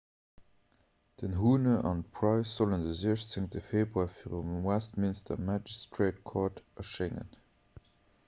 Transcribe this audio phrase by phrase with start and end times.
[1.21, 7.29] den huhne an d'pryce sollen de 16 februar virum westminster magistrate court erschéngen